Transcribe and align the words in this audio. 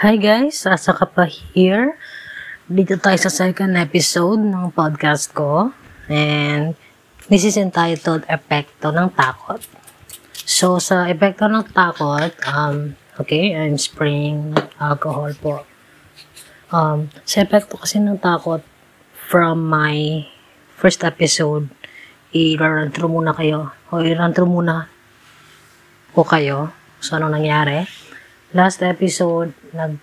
Hi 0.00 0.16
guys, 0.16 0.64
Asa 0.64 0.96
ka 0.96 1.04
pa 1.04 1.28
here. 1.28 1.92
Dito 2.64 2.96
tayo 2.96 3.20
sa 3.20 3.28
second 3.28 3.76
episode 3.76 4.40
ng 4.40 4.72
podcast 4.72 5.28
ko. 5.36 5.76
And 6.08 6.72
this 7.28 7.44
is 7.44 7.60
entitled 7.60 8.24
Epekto 8.24 8.96
ng 8.96 9.12
Takot. 9.12 9.60
So, 10.32 10.80
sa 10.80 11.04
epekto 11.04 11.52
ng 11.52 11.68
takot, 11.76 12.32
um, 12.48 12.96
okay, 13.20 13.52
I'm 13.52 13.76
spraying 13.76 14.56
alcohol 14.80 15.36
po. 15.36 15.68
Um, 16.72 17.12
sa 17.28 17.44
epekto 17.44 17.76
kasi 17.76 18.00
ng 18.00 18.24
takot, 18.24 18.64
from 19.12 19.68
my 19.68 20.24
first 20.80 21.04
episode, 21.04 21.68
i-run 22.32 22.88
through 22.88 23.12
muna 23.12 23.36
kayo. 23.36 23.76
O 23.92 24.00
i-run 24.00 24.32
through 24.32 24.48
muna 24.48 24.88
ko 26.16 26.24
kayo. 26.24 26.72
So, 27.04 27.20
ano 27.20 27.28
nangyari? 27.28 28.08
Last 28.50 28.82
episode, 28.82 29.54
nag, 29.70 29.94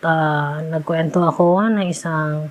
uh, 0.00 0.56
nagkwento 0.72 1.20
ako 1.20 1.68
ng 1.68 1.92
isang 1.92 2.48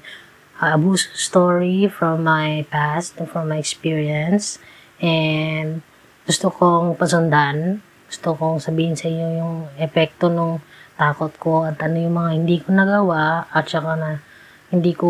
uh, 0.61 0.69
abuse 0.77 1.09
story 1.17 1.89
from 1.89 2.21
my 2.21 2.69
past, 2.69 3.17
from 3.17 3.49
my 3.49 3.57
experience. 3.57 4.61
And 5.01 5.81
gusto 6.29 6.53
kong 6.53 7.01
pasundan, 7.01 7.81
gusto 8.05 8.37
kong 8.37 8.61
sabihin 8.61 8.93
sa 8.93 9.09
inyo 9.09 9.27
yung 9.41 9.57
epekto 9.81 10.29
ng 10.29 10.61
takot 11.01 11.33
ko 11.41 11.65
at 11.65 11.81
ano 11.81 11.97
yung 11.97 12.13
mga 12.13 12.31
hindi 12.37 12.61
ko 12.61 12.69
nagawa 12.69 13.49
at 13.49 13.65
saka 13.65 13.97
na 13.97 14.21
hindi 14.69 14.93
ko 14.93 15.09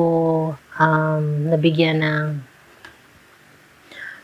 um, 0.79 1.51
nabigyan 1.51 1.99
ng 1.99 2.27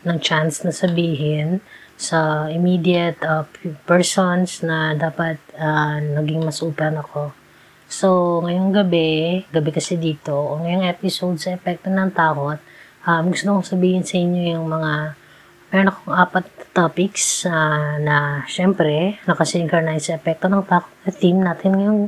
ng 0.08 0.18
chance 0.24 0.64
na 0.64 0.72
sabihin 0.72 1.60
sa 2.00 2.48
immediate 2.48 3.20
uh, 3.28 3.44
persons 3.84 4.64
na 4.64 4.96
dapat 4.96 5.36
uh, 5.60 6.00
naging 6.00 6.48
masupan 6.48 6.96
ako. 6.96 7.36
So, 7.92 8.40
ngayong 8.48 8.72
gabi, 8.72 9.44
gabi 9.52 9.70
kasi 9.76 10.00
dito, 10.00 10.32
o 10.32 10.64
ngayong 10.64 10.88
episode 10.88 11.36
sa 11.36 11.60
epekto 11.60 11.92
ng 11.92 12.16
takot, 12.16 12.56
um, 13.04 13.24
gusto 13.28 13.52
kong 13.52 13.68
sabihin 13.68 14.08
sa 14.08 14.16
inyo 14.16 14.56
yung 14.56 14.72
mga 14.72 15.20
meron 15.70 15.92
akong 15.92 16.16
apat 16.16 16.46
topics 16.72 17.46
uh, 17.46 18.00
na 18.02 18.48
syempre 18.50 19.22
nakasynchronize 19.30 20.10
sa 20.10 20.18
epekto 20.18 20.50
ng 20.50 20.66
takot 20.66 20.94
na 21.06 21.12
team 21.14 21.38
natin 21.44 21.72
ngayong 21.78 22.04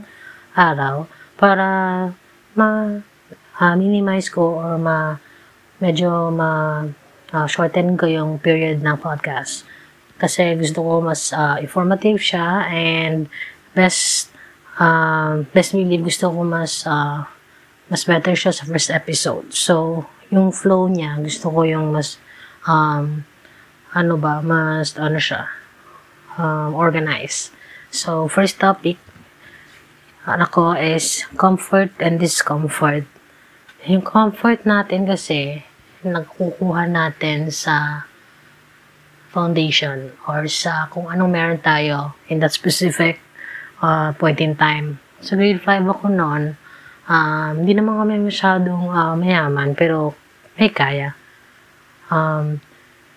araw 0.57 1.05
para 1.37 1.67
ma 2.57 2.69
uh, 3.61 3.75
minimize 3.77 4.33
ko 4.33 4.57
or 4.57 4.81
ma 4.81 5.21
medyo 5.77 6.33
ma 6.33 6.81
uh, 7.33 7.47
shorten 7.49 7.93
ko 7.97 8.09
yung 8.09 8.41
period 8.41 8.81
ng 8.81 8.97
podcast 8.97 9.65
kasi 10.21 10.53
gusto 10.53 10.85
ko 10.85 11.01
mas 11.01 11.33
uh, 11.33 11.57
informative 11.57 12.21
siya 12.21 12.69
and 12.69 13.25
best 13.73 14.29
uh, 14.77 15.41
best 15.49 15.73
believe 15.73 16.05
gusto 16.05 16.29
ko 16.29 16.45
mas 16.45 16.85
uh, 16.85 17.25
mas 17.89 18.05
better 18.05 18.37
siya 18.37 18.53
sa 18.53 18.69
first 18.69 18.93
episode 18.93 19.49
so 19.49 20.05
yung 20.29 20.53
flow 20.53 20.85
niya 20.85 21.17
gusto 21.17 21.49
ko 21.49 21.65
yung 21.65 21.89
mas 21.89 22.21
um, 22.69 23.25
ano 23.91 24.15
ba, 24.15 24.39
mas, 24.39 24.95
ano 24.95 25.19
siya, 25.19 25.51
um, 26.39 26.71
organized. 26.75 27.51
So, 27.91 28.31
first 28.31 28.59
topic, 28.59 28.95
ano 30.23 30.47
is 30.79 31.27
comfort 31.35 31.91
and 31.99 32.15
discomfort. 32.21 33.03
Yung 33.83 34.05
comfort 34.05 34.63
natin 34.63 35.09
kasi, 35.09 35.67
nagkukuha 36.01 36.87
natin 36.87 37.51
sa 37.51 38.07
foundation 39.31 40.11
or 40.27 40.43
sa 40.51 40.91
kung 40.91 41.07
anong 41.07 41.31
meron 41.31 41.61
tayo 41.63 42.13
in 42.27 42.43
that 42.43 42.51
specific 42.51 43.23
uh, 43.79 44.11
point 44.19 44.43
in 44.43 44.53
time. 44.59 44.99
So, 45.23 45.39
grade 45.39 45.63
5 45.63 45.87
ako 45.87 46.11
noon, 46.11 46.59
um, 47.07 47.51
hindi 47.63 47.73
naman 47.73 47.97
kami 47.97 48.19
masyadong 48.27 48.91
uh, 48.91 49.15
mayaman, 49.15 49.73
pero 49.73 50.13
may 50.59 50.69
kaya. 50.69 51.15
Um, 52.11 52.59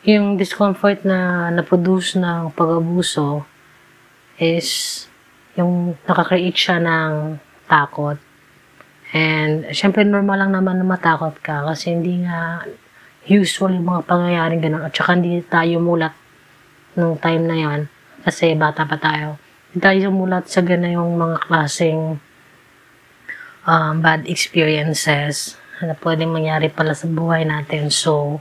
yung 0.05 0.37
discomfort 0.39 1.03
na 1.03 1.51
na-produce 1.51 2.21
ng 2.21 2.53
pag-abuso 2.53 3.43
is 4.37 5.03
yung 5.57 5.97
nakakreate 6.05 6.59
siya 6.59 6.79
ng 6.79 7.41
takot. 7.67 8.21
And, 9.15 9.71
syempre, 9.73 10.03
normal 10.05 10.45
lang 10.45 10.53
naman 10.53 10.83
na 10.83 10.87
matakot 10.87 11.39
ka 11.41 11.65
kasi 11.65 11.95
hindi 11.95 12.27
nga 12.27 12.67
usual 13.29 13.81
mga 13.81 14.05
pangyayaring 14.05 14.63
ganun. 14.63 14.85
At 14.85 14.93
saka 14.93 15.17
hindi 15.17 15.41
tayo 15.45 15.81
mulat 15.81 16.15
nung 16.95 17.19
time 17.19 17.45
na 17.45 17.57
yan 17.57 17.81
kasi 18.25 18.53
bata 18.57 18.85
pa 18.85 18.97
tayo. 18.97 19.41
Hindi 19.73 19.81
tayo 19.83 20.07
mulat 20.15 20.49
sa 20.49 20.61
ganun 20.63 20.97
yung 20.97 21.13
mga 21.19 21.37
klaseng 21.49 22.23
um, 23.67 23.95
bad 24.01 24.29
experiences 24.29 25.57
na 25.83 25.97
pwedeng 25.99 26.33
mangyari 26.33 26.71
pala 26.71 26.95
sa 26.95 27.11
buhay 27.11 27.43
natin. 27.45 27.91
So, 27.91 28.41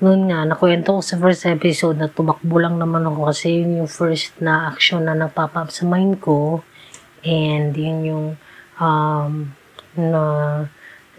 noon 0.00 0.28
nga, 0.28 0.44
nakwento 0.44 0.96
ko 0.96 1.00
sa 1.00 1.16
first 1.16 1.44
episode 1.48 1.96
na 1.96 2.08
tumakbo 2.08 2.60
lang 2.60 2.76
naman 2.76 3.04
ako 3.08 3.30
kasi 3.32 3.64
yun 3.64 3.84
yung 3.84 3.90
first 3.90 4.36
na 4.40 4.68
action 4.72 5.04
na 5.04 5.16
napapap 5.16 5.72
sa 5.72 5.84
mind 5.88 6.20
ko 6.20 6.64
and 7.24 7.76
yun 7.76 7.98
yung 8.04 8.26
um, 8.80 9.52
na 9.96 10.22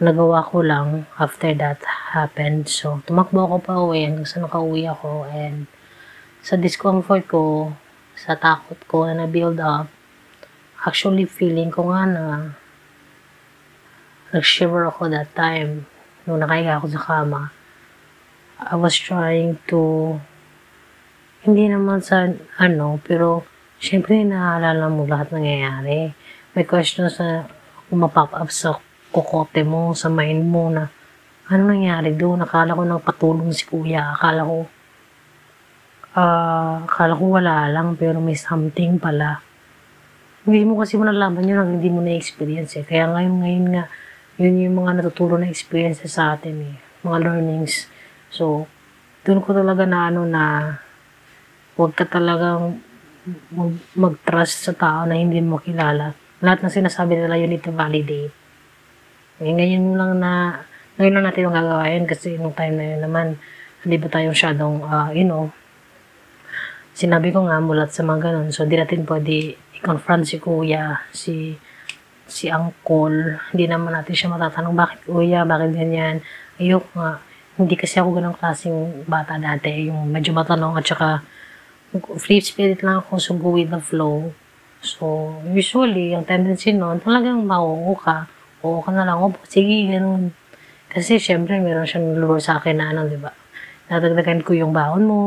nagawa 0.01 0.41
ko 0.41 0.65
lang 0.65 1.05
after 1.21 1.53
that 1.53 1.77
happened. 2.17 2.65
So, 2.65 3.05
tumakbo 3.05 3.45
ako 3.45 3.55
pa 3.61 3.73
uwi 3.77 4.09
hanggang 4.09 4.25
sa 4.25 4.41
nakauwi 4.41 4.89
ako 4.89 5.29
and 5.29 5.69
sa 6.41 6.57
discomfort 6.57 7.29
ko, 7.29 7.71
sa 8.17 8.33
takot 8.33 8.81
ko 8.89 9.05
na 9.05 9.23
na-build 9.23 9.61
up, 9.61 9.85
actually 10.81 11.29
feeling 11.29 11.69
ko 11.69 11.93
nga 11.93 12.09
na 12.09 12.23
nag-shiver 14.33 14.89
ako 14.89 15.05
that 15.13 15.29
time 15.37 15.85
nung 16.25 16.41
nakahiga 16.41 16.81
ako 16.81 16.97
sa 16.97 17.01
kama 17.05 17.53
I 18.61 18.77
was 18.77 18.93
trying 18.93 19.57
to, 19.73 20.21
hindi 21.41 21.65
naman 21.65 22.05
sa 22.05 22.29
ano, 22.61 23.01
pero 23.01 23.41
syempre 23.81 24.21
naalala 24.21 24.85
mo 24.85 25.09
lahat 25.09 25.33
nangyayari. 25.33 26.13
May 26.53 26.65
questions 26.69 27.17
na 27.17 27.49
mapop 27.89 28.29
up 28.37 28.53
sa 28.53 28.77
kukote 29.11 29.61
mo, 29.67 29.91
sa 29.93 30.07
mind 30.07 30.43
mo 30.47 30.71
na 30.71 30.87
ano 31.51 31.61
nangyari 31.67 32.15
doon? 32.15 32.47
Akala 32.47 32.73
ko 32.73 32.87
nang 32.87 33.03
patulong 33.03 33.51
si 33.51 33.67
kuya. 33.67 34.15
Akala 34.15 34.47
ko, 34.47 34.57
uh, 36.15 36.75
akala 36.87 37.13
ko 37.19 37.23
wala 37.27 37.67
lang, 37.67 37.99
pero 37.99 38.23
may 38.23 38.39
something 38.39 38.95
pala. 38.97 39.43
Hindi 40.47 40.63
mo 40.63 40.79
kasi 40.79 40.95
malalaman 40.95 41.43
yun 41.43 41.59
hanggang 41.59 41.77
hindi 41.83 41.91
mo 41.91 42.01
na-experience 42.01 42.79
eh. 42.79 42.87
Kaya 42.87 43.11
ngayon, 43.11 43.35
ngayon 43.43 43.65
nga, 43.75 43.83
yun 44.39 44.63
yung 44.63 44.75
mga 44.79 45.03
natutulong 45.03 45.43
na 45.43 45.51
experience 45.51 46.01
sa 46.07 46.33
atin 46.33 46.55
eh. 46.71 46.75
Mga 47.03 47.17
learnings 47.19 47.91
So, 48.31 48.63
doon 49.27 49.43
ko 49.43 49.51
talaga 49.51 49.83
na 49.83 50.07
ano 50.07 50.23
na 50.23 50.43
huwag 51.75 51.91
ka 51.99 52.07
talagang 52.07 52.79
mag-trust 53.93 54.71
sa 54.71 54.73
tao 54.73 55.03
na 55.03 55.19
hindi 55.19 55.43
mo 55.43 55.59
kilala. 55.59 56.15
Lahat 56.39 56.63
ng 56.63 56.71
sinasabi 56.71 57.19
nila, 57.19 57.37
you 57.37 57.45
need 57.45 57.61
to 57.61 57.75
validate. 57.75 58.40
Eh, 59.41 59.51
ngayon 59.51 59.97
lang 59.97 60.11
na, 60.21 60.61
ngayon 60.95 61.13
lang 61.17 61.25
natin 61.25 61.45
yung 61.49 61.57
gagawa 61.57 61.89
yun 61.89 62.05
kasi 62.05 62.37
nung 62.37 62.53
time 62.53 62.77
na 62.77 62.85
yun 62.95 63.01
naman, 63.01 63.27
hindi 63.81 63.97
ba 63.97 64.07
tayo 64.07 64.29
masyadong, 64.31 64.75
uh, 64.85 65.09
you 65.11 65.25
know, 65.25 65.49
sinabi 66.93 67.33
ko 67.33 67.49
nga 67.49 67.57
mulat 67.57 67.89
sa 67.89 68.05
mga 68.05 68.31
ganun. 68.31 68.53
So, 68.53 68.69
di 68.69 68.77
natin 68.77 69.03
pwede 69.09 69.57
i-confront 69.81 70.29
si 70.29 70.37
kuya, 70.37 71.01
si 71.09 71.57
si 72.31 72.47
uncle. 72.47 73.41
Hindi 73.51 73.65
naman 73.67 73.91
natin 73.91 74.15
siya 74.15 74.31
matatanong, 74.31 74.77
bakit 74.77 74.99
kuya, 75.03 75.43
bakit 75.43 75.75
ganyan. 75.75 76.23
Ayok 76.61 76.85
nga 76.95 77.19
hindi 77.59 77.75
kasi 77.75 77.99
ako 77.99 78.09
ganang 78.15 78.37
klaseng 78.37 79.05
bata 79.05 79.35
dati. 79.35 79.91
Yung 79.91 80.07
medyo 80.07 80.31
matanong 80.31 80.79
at 80.79 80.85
saka 80.87 81.21
free 82.17 82.39
spirit 82.39 82.79
lang 82.81 83.03
ako, 83.03 83.19
so 83.19 83.35
go 83.35 83.53
with 83.53 83.69
the 83.69 83.77
flow. 83.83 84.31
So, 84.81 85.35
usually, 85.51 86.15
yung 86.15 86.25
tendency 86.25 86.73
noon, 86.73 87.03
talagang 87.03 87.45
mauuko 87.45 88.01
ka. 88.01 88.17
Oo 88.61 88.81
ka 88.85 88.93
na 88.93 89.05
lang, 89.05 89.17
oh, 89.21 89.33
sige, 89.49 89.89
ganun. 89.89 90.33
Kasi, 90.91 91.17
syempre, 91.17 91.57
meron 91.57 91.87
siyang 91.87 92.17
lure 92.17 92.41
sa 92.43 92.61
akin 92.61 92.77
na 92.77 92.93
ano, 92.93 93.09
di 93.09 93.17
ba? 93.17 93.33
Nadagdagan 93.89 94.45
ko 94.45 94.53
yung 94.53 94.71
baon 94.75 95.03
mo. 95.07 95.21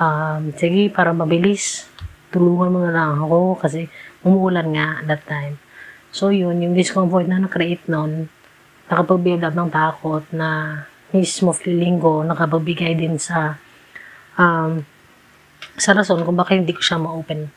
Um, 0.00 0.50
sige, 0.56 0.88
para 0.88 1.12
mabilis. 1.12 1.86
Tulungan 2.32 2.72
mo 2.72 2.78
na 2.82 2.90
lang 2.90 3.20
ako 3.20 3.60
kasi 3.60 3.86
umuulan 4.26 4.72
nga 4.74 5.04
that 5.06 5.22
time. 5.28 5.60
So, 6.14 6.32
yun, 6.32 6.62
yung 6.62 6.74
discomfort 6.74 7.26
na 7.28 7.42
na-create 7.42 7.86
noon, 7.90 8.32
nakapag-build 8.88 9.44
up 9.44 9.54
ng 9.56 9.70
takot 9.72 10.24
na 10.32 10.48
mismo 11.14 11.54
feeling 11.54 12.02
ko 12.02 12.26
nakababigay 12.26 12.98
din 12.98 13.22
sa 13.22 13.54
um, 14.34 14.82
sa 15.78 15.94
rason 15.94 16.26
kung 16.26 16.34
bakit 16.34 16.66
hindi 16.66 16.74
ko 16.74 16.82
siya 16.82 16.98
ma-open 16.98 17.54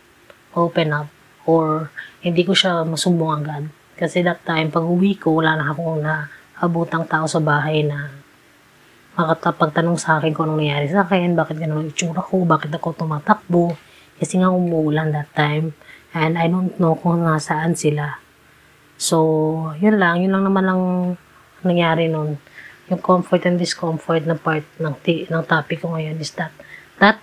open 0.54 0.90
up 0.94 1.10
or 1.50 1.90
hindi 2.22 2.46
ko 2.46 2.54
siya 2.54 2.86
masumbong 2.86 3.34
agad. 3.42 3.64
Kasi 3.98 4.22
that 4.22 4.46
time, 4.46 4.70
pag 4.70 4.86
uwi 4.86 5.18
ko, 5.18 5.42
wala 5.42 5.58
na 5.58 5.74
akong 5.74 6.06
naabutang 6.06 7.10
tao 7.10 7.26
sa 7.26 7.42
bahay 7.42 7.82
na 7.82 8.14
makatapagtanong 9.18 9.98
sa 9.98 10.22
akin 10.22 10.30
kung 10.38 10.46
anong 10.46 10.62
nangyari 10.62 10.86
sa 10.94 11.02
akin, 11.02 11.34
bakit 11.34 11.58
ganun 11.58 11.90
yung 11.90 11.90
itsura 11.90 12.22
ko, 12.22 12.46
bakit 12.46 12.70
ako 12.70 12.94
tumatakbo. 12.94 13.74
Kasi 14.22 14.38
nga 14.38 14.54
umuulan 14.54 15.10
that 15.10 15.34
time. 15.34 15.74
And 16.14 16.38
I 16.38 16.46
don't 16.46 16.78
know 16.78 16.94
kung 16.94 17.26
nasaan 17.26 17.74
sila. 17.74 18.22
So, 18.98 19.18
yun 19.82 19.98
lang. 19.98 20.22
Yun 20.22 20.34
lang 20.38 20.46
naman 20.46 20.66
ang 20.70 20.84
nangyari 21.66 22.06
nun. 22.10 22.38
Yung 22.94 23.02
comfort 23.02 23.50
and 23.50 23.58
discomfort 23.58 24.26
na 24.30 24.38
part 24.38 24.66
ng, 24.78 24.94
ti- 25.02 25.26
ng 25.26 25.44
topic 25.50 25.82
ko 25.82 25.98
ngayon 25.98 26.22
is 26.22 26.34
that 26.38 26.54
that 27.02 27.18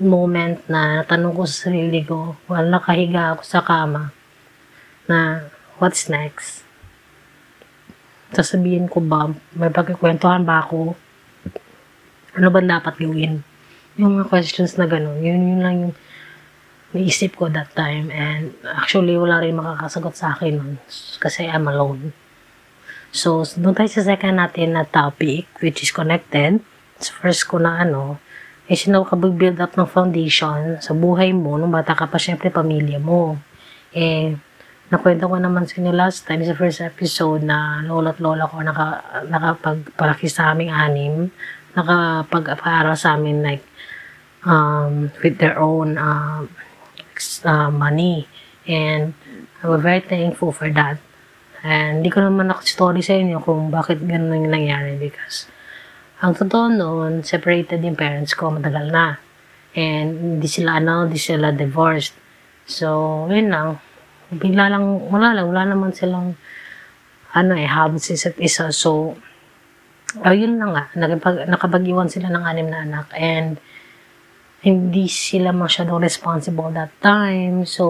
moment 0.00 0.64
na 0.66 1.00
natanong 1.00 1.32
ko 1.36 1.42
sa 1.46 1.68
sarili 1.70 2.02
ko, 2.02 2.34
while 2.50 2.66
nakahiga 2.66 3.36
ako 3.36 3.42
sa 3.46 3.60
kama, 3.62 4.10
na 5.06 5.48
what's 5.78 6.06
next? 6.06 6.62
Sasabihin 8.34 8.90
ko 8.90 8.98
ba, 8.98 9.30
may 9.54 9.70
pagkikwentuhan 9.70 10.42
ba 10.42 10.66
ako? 10.66 10.98
Ano 12.34 12.46
ba 12.50 12.58
dapat 12.58 12.98
gawin? 12.98 13.46
Yung 13.94 14.18
mga 14.18 14.26
questions 14.26 14.74
na 14.74 14.90
ganun, 14.90 15.22
yun, 15.22 15.38
yun 15.38 15.60
lang 15.62 15.76
yung 15.86 15.94
naisip 16.94 17.38
ko 17.38 17.46
that 17.50 17.70
time. 17.78 18.10
And 18.10 18.54
actually, 18.66 19.14
wala 19.14 19.42
rin 19.42 19.58
makakasagot 19.58 20.14
sa 20.18 20.34
akin 20.34 20.54
nun 20.58 20.72
kasi 21.22 21.46
I'm 21.46 21.66
alone. 21.70 22.14
So, 23.14 23.46
doon 23.46 23.78
tayo 23.78 23.86
sa 23.86 24.02
second 24.02 24.42
natin 24.42 24.74
na 24.74 24.82
topic, 24.82 25.46
which 25.62 25.86
is 25.86 25.94
connected. 25.94 26.58
So, 26.98 27.14
first 27.22 27.46
ko 27.46 27.62
na 27.62 27.86
ano, 27.86 28.18
is 28.66 28.86
you 28.86 28.90
know, 28.90 29.06
build 29.06 29.62
up 29.62 29.78
ng 29.78 29.86
foundation 29.86 30.82
sa 30.82 30.90
buhay 30.90 31.30
mo, 31.30 31.54
nung 31.54 31.70
bata 31.70 31.94
ka 31.94 32.10
pa, 32.10 32.18
syempre, 32.18 32.50
pamilya 32.50 32.98
mo. 32.98 33.38
Eh, 33.94 34.34
nakwento 34.92 35.28
ko 35.28 35.36
naman 35.40 35.64
sa 35.64 35.80
inyo 35.80 35.92
last 35.92 36.28
time 36.28 36.44
sa 36.44 36.56
first 36.56 36.84
episode 36.84 37.40
na 37.40 37.80
lola 37.84 38.12
at 38.12 38.20
lola 38.20 38.44
ko 38.44 38.60
naka, 38.60 39.00
nakapagpalaki 39.28 40.28
sa 40.28 40.52
aming 40.52 40.72
anim, 40.72 41.32
nakapag-aaral 41.72 42.96
sa 42.96 43.16
amin 43.16 43.40
like 43.40 43.64
um, 44.44 45.08
with 45.24 45.40
their 45.40 45.56
own 45.56 45.96
uh, 45.96 46.44
uh, 47.44 47.70
money. 47.72 48.28
And 48.68 49.14
I'm 49.62 49.80
very 49.80 50.00
thankful 50.00 50.52
for 50.52 50.68
that. 50.72 51.00
And 51.64 52.04
hindi 52.04 52.12
ko 52.12 52.20
naman 52.20 52.52
story 52.64 53.00
sa 53.00 53.16
inyo 53.16 53.40
kung 53.40 53.72
bakit 53.72 54.04
ganun 54.04 54.44
yung 54.44 54.52
nangyari 54.52 55.00
because 55.00 55.48
ang 56.20 56.36
totoo 56.36 56.72
noon, 56.72 57.20
separated 57.20 57.84
yung 57.84 57.96
parents 57.96 58.32
ko 58.32 58.48
matagal 58.52 58.88
na. 58.88 59.20
And 59.76 60.40
hindi 60.40 60.48
sila 60.48 60.80
ano, 60.80 61.08
hindi 61.08 61.20
sila 61.20 61.52
divorced. 61.52 62.16
So, 62.64 63.28
yun 63.28 63.52
lang. 63.52 63.83
Bigla 64.36 64.70
lang, 64.70 64.84
wala 65.08 65.34
lang, 65.34 65.46
wala 65.50 65.62
naman 65.70 65.90
silang 65.94 66.34
ano 67.34 67.52
eh, 67.58 67.66
habit 67.66 68.02
sa 68.02 68.12
isa't 68.14 68.38
isa. 68.38 68.70
So, 68.70 69.18
ayun 70.22 70.58
lang 70.62 70.70
nga, 70.74 70.84
nakapag, 70.94 71.50
nakapag-iwan 71.50 72.06
sila 72.06 72.30
ng 72.30 72.44
anim 72.46 72.68
na 72.70 72.86
anak. 72.86 73.10
And, 73.14 73.58
hindi 74.64 75.12
sila 75.12 75.52
masyadong 75.52 76.00
responsible 76.00 76.72
that 76.72 76.88
time. 77.04 77.68
So, 77.68 77.84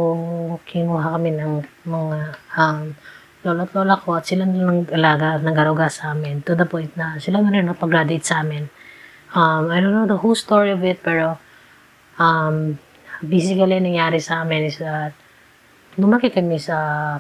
kinuha 0.67 1.15
kami 1.15 1.31
ng 1.39 1.53
mga 1.87 2.19
um, 2.59 2.99
lolo 3.47 3.63
at 3.63 3.73
lola 3.79 3.95
ko 4.03 4.19
at 4.19 4.27
sila 4.27 4.43
nilang 4.43 4.91
alaga, 4.91 5.39
nagaruga 5.39 5.87
sa 5.87 6.11
amin 6.11 6.43
to 6.43 6.59
the 6.59 6.67
point 6.67 6.91
na 6.99 7.15
sila 7.23 7.39
na 7.39 7.55
rin 7.55 7.71
napag-graduate 7.71 8.27
sa 8.27 8.43
amin. 8.43 8.67
Um, 9.39 9.71
I 9.71 9.79
don't 9.79 9.95
know 9.95 10.11
the 10.11 10.19
whole 10.19 10.35
story 10.35 10.75
of 10.75 10.83
it, 10.83 10.99
pero 10.99 11.39
um, 12.19 12.75
basically 13.23 13.79
nangyari 13.79 14.19
sa 14.19 14.43
amin 14.43 14.67
is 14.67 14.83
that 14.83 15.15
lumaki 16.01 16.31
kami 16.31 16.59
sa 16.59 16.77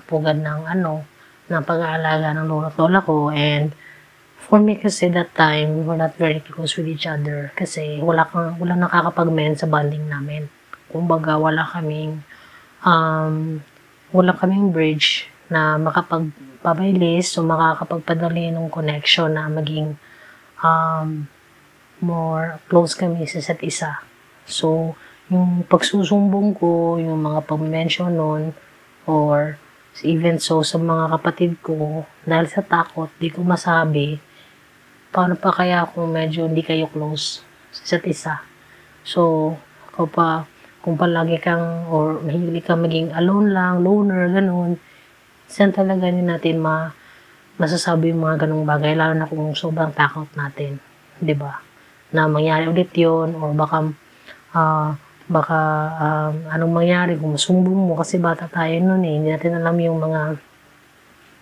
pugad 0.06 0.38
ng 0.38 0.67
ano, 0.67 1.05
ng 1.50 1.62
pag-aalaga 1.62 2.32
ng 2.35 2.47
lolo 2.49 2.73
at 2.73 2.76
lola 2.81 3.05
ko 3.05 3.29
and 3.29 3.76
for 4.44 4.61
me 4.61 4.76
kasi 4.76 5.09
that 5.09 5.32
time, 5.32 5.81
we 5.81 5.82
were 5.88 5.97
not 5.97 6.12
very 6.21 6.41
close 6.44 6.76
with 6.76 6.85
each 6.85 7.09
other 7.09 7.49
kasi 7.56 8.05
wala 8.05 8.29
kang, 8.29 8.61
wala 8.61 8.76
nakakapag-mend 8.76 9.56
sa 9.56 9.65
bonding 9.65 10.05
namin. 10.05 10.53
Kumbaga, 10.93 11.41
wala 11.41 11.65
kaming 11.65 12.21
um, 12.85 13.65
wala 14.12 14.37
kaming 14.37 14.69
bridge 14.71 15.26
na 15.49 15.81
makapagpabilis 15.81 17.35
o 17.41 17.43
makakapagpadali 17.43 18.53
ng 18.53 18.69
connection 18.69 19.32
na 19.32 19.49
maging 19.49 19.97
um, 20.61 21.25
more 22.05 22.61
close 22.69 22.93
kami 22.93 23.25
sa 23.25 23.41
isa't 23.41 23.65
isa. 23.65 24.05
So, 24.44 24.93
yung 25.32 25.65
pagsusumbong 25.65 26.61
ko, 26.61 27.00
yung 27.00 27.25
mga 27.25 27.49
pag-mention 27.49 28.12
nun, 28.12 28.53
or 29.04 29.56
even 30.02 30.42
so 30.42 30.64
sa 30.66 30.80
mga 30.80 31.14
kapatid 31.18 31.52
ko, 31.62 32.02
dahil 32.26 32.50
sa 32.50 32.64
takot, 32.64 33.12
di 33.22 33.30
ko 33.30 33.46
masabi, 33.46 34.18
paano 35.14 35.38
pa 35.38 35.54
kaya 35.54 35.86
kung 35.86 36.10
medyo 36.10 36.50
hindi 36.50 36.66
kayo 36.66 36.90
close 36.90 37.46
sa 37.70 37.80
isa't 37.86 38.04
isa. 38.10 38.34
So, 39.06 39.54
kung 39.94 40.10
pa, 40.10 40.48
kung 40.82 40.98
palagi 40.98 41.38
kang, 41.38 41.86
or 41.86 42.18
mahilig 42.18 42.66
kang 42.66 42.82
maging 42.82 43.14
alone 43.14 43.54
lang, 43.54 43.86
loner, 43.86 44.34
ganun, 44.34 44.82
saan 45.46 45.70
talaga 45.70 46.10
din 46.10 46.26
natin 46.26 46.58
ma 46.58 46.90
masasabi 47.54 48.10
yung 48.10 48.26
mga 48.26 48.46
ganong 48.46 48.66
bagay, 48.66 48.98
lalo 48.98 49.14
na 49.14 49.30
kung 49.30 49.54
sobrang 49.54 49.94
takot 49.94 50.26
natin, 50.34 50.82
di 51.22 51.38
ba? 51.38 51.62
Na 52.10 52.26
mangyari 52.26 52.66
ulit 52.66 52.90
yon 52.98 53.38
or 53.38 53.54
baka, 53.54 53.94
uh, 54.58 54.90
baka, 55.25 55.59
um, 55.97 56.35
anong 56.53 56.73
mangyari 56.85 57.12
kung 57.17 57.32
masumbong 57.32 57.81
mo, 57.88 57.97
kasi 57.97 58.21
bata 58.21 58.44
tayo 58.44 58.76
nun 58.85 59.00
eh, 59.09 59.15
hindi 59.17 59.29
natin 59.32 59.56
alam 59.56 59.76
yung 59.81 59.97
mga 59.97 60.37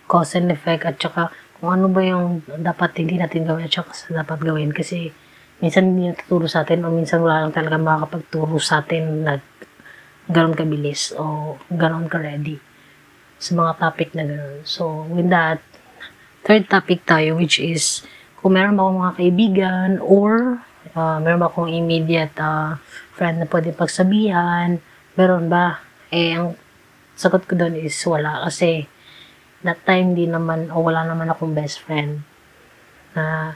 cause 0.07 0.39
and 0.39 0.51
effect, 0.51 0.87
at 0.87 0.95
saka, 0.95 1.31
kung 1.59 1.75
ano 1.75 1.91
ba 1.91 1.99
yung 2.03 2.43
dapat 2.47 2.95
hindi 2.99 3.19
natin 3.19 3.43
gawin, 3.43 3.67
at 3.67 3.73
saka 3.75 3.91
sa 3.91 4.23
dapat 4.23 4.39
gawin, 4.39 4.71
kasi, 4.71 5.11
minsan 5.59 5.91
hindi 5.91 6.11
natuturo 6.11 6.47
sa 6.47 6.63
atin, 6.63 6.83
o 6.87 6.95
minsan 6.95 7.19
wala 7.19 7.43
lang 7.43 7.53
talaga 7.55 7.75
makakapagturo 7.75 8.55
sa 8.59 8.83
atin 8.83 9.27
na 9.27 9.39
ganon 10.31 10.55
kabilis, 10.55 11.11
o 11.19 11.55
ganon 11.67 12.07
ka-ready 12.07 12.59
sa 13.35 13.51
mga 13.59 13.71
topic 13.83 14.15
na 14.15 14.23
gano'n. 14.23 14.63
So, 14.63 15.03
with 15.11 15.27
that, 15.27 15.59
third 16.47 16.71
topic 16.71 17.03
tayo, 17.03 17.35
which 17.35 17.59
is, 17.59 18.07
kung 18.39 18.55
meron 18.55 18.79
ba 18.79 18.87
akong 18.87 18.99
mga 19.03 19.15
kaibigan, 19.19 19.89
or, 19.99 20.63
uh, 20.91 21.17
meron 21.23 21.39
ba 21.39 21.47
akong 21.47 21.71
immediate 21.71 22.35
uh, 22.43 22.75
friend 23.15 23.39
na 23.39 23.47
pwede 23.47 23.71
pagsabihan, 23.71 24.77
meron 25.15 25.47
ba? 25.47 25.79
Eh, 26.11 26.35
ang 26.35 26.59
sagot 27.15 27.47
ko 27.47 27.55
doon 27.55 27.79
is 27.79 27.95
wala. 28.03 28.43
Kasi, 28.45 28.85
that 29.63 29.79
time 29.87 30.11
di 30.13 30.27
naman, 30.27 30.67
o 30.75 30.83
wala 30.83 31.07
naman 31.07 31.31
akong 31.31 31.55
best 31.55 31.79
friend 31.79 32.19
na 33.15 33.55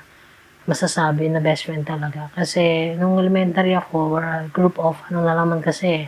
masasabi 0.68 1.28
na 1.28 1.44
best 1.44 1.68
friend 1.68 1.84
talaga. 1.84 2.32
Kasi, 2.34 2.96
nung 2.96 3.20
elementary 3.20 3.76
ako, 3.76 4.18
or 4.18 4.24
a 4.24 4.48
group 4.52 4.80
of, 4.80 4.96
ano 5.12 5.24
na 5.28 5.36
naman 5.36 5.60
kasi, 5.60 6.08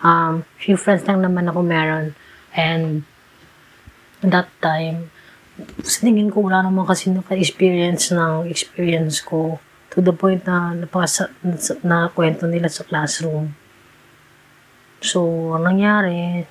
um, 0.00 0.44
few 0.56 0.80
friends 0.80 1.04
lang 1.04 1.20
naman 1.20 1.48
ako 1.48 1.60
meron. 1.60 2.16
And, 2.56 3.04
that 4.24 4.48
time, 4.64 5.12
sa 5.84 6.02
tingin 6.02 6.32
ko 6.32 6.48
wala 6.48 6.66
naman 6.66 6.88
kasi 6.88 7.12
naka-experience 7.12 8.10
ng 8.10 8.50
experience 8.50 9.22
ko 9.22 9.62
to 9.94 10.02
the 10.02 10.10
point 10.10 10.42
na 10.44 10.74
napasa, 10.74 11.30
na, 11.86 12.10
kwento 12.10 12.50
nila 12.50 12.66
sa 12.66 12.82
classroom. 12.82 13.54
So, 14.98 15.54
ang 15.54 15.70
nangyari, 15.70 16.44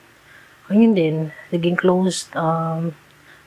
ayun 0.71 0.95
din, 0.95 1.15
naging 1.51 1.75
closed 1.75 2.31
um, 2.39 2.95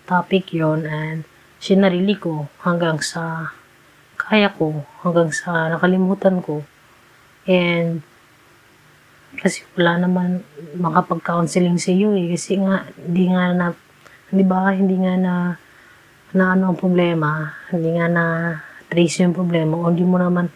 topic 0.05 0.53
yon 0.53 0.85
and 0.85 1.25
sinarili 1.59 2.15
ko 2.15 2.53
hanggang 2.61 3.01
sa 3.01 3.51
kaya 4.21 4.53
ko, 4.53 4.85
hanggang 5.01 5.33
sa 5.33 5.73
nakalimutan 5.73 6.45
ko. 6.45 6.61
And, 7.49 8.05
kasi 9.37 9.65
wala 9.77 10.05
naman 10.05 10.45
makapag-counseling 10.77 11.81
sa 11.81 11.93
iyo 11.93 12.13
eh. 12.13 12.37
Kasi 12.37 12.61
nga, 12.61 12.85
hindi 13.01 13.33
nga 13.33 13.53
na 13.57 13.67
Di 14.27 14.43
ba, 14.43 14.75
hindi 14.75 14.99
nga 14.99 15.15
na, 15.15 15.35
na 16.35 16.45
ano 16.59 16.75
ang 16.75 16.79
problema, 16.79 17.55
hindi 17.71 17.95
nga 17.95 18.11
na 18.11 18.25
trace 18.97 19.21
yung 19.21 19.37
problema, 19.37 19.77
o 19.77 19.93
hindi 19.93 20.09
mo 20.09 20.17
naman 20.17 20.49